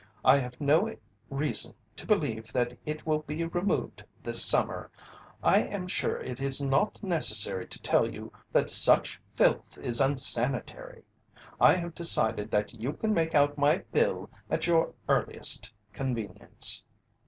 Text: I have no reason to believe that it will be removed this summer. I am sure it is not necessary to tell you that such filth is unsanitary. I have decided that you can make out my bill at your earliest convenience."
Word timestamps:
I 0.25 0.39
have 0.39 0.59
no 0.59 0.95
reason 1.29 1.75
to 1.95 2.07
believe 2.07 2.51
that 2.53 2.75
it 2.87 3.05
will 3.05 3.19
be 3.19 3.43
removed 3.43 4.03
this 4.23 4.43
summer. 4.43 4.89
I 5.43 5.59
am 5.61 5.87
sure 5.87 6.19
it 6.19 6.39
is 6.39 6.59
not 6.59 7.03
necessary 7.03 7.67
to 7.67 7.79
tell 7.83 8.11
you 8.11 8.33
that 8.51 8.71
such 8.71 9.21
filth 9.35 9.77
is 9.77 10.01
unsanitary. 10.01 11.03
I 11.59 11.75
have 11.75 11.93
decided 11.93 12.49
that 12.49 12.73
you 12.73 12.93
can 12.93 13.13
make 13.13 13.35
out 13.35 13.59
my 13.59 13.77
bill 13.93 14.31
at 14.49 14.65
your 14.65 14.95
earliest 15.07 15.69
convenience." 15.93 16.83